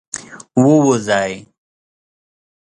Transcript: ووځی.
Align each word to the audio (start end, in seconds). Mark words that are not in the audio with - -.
ووځی. 0.63 1.31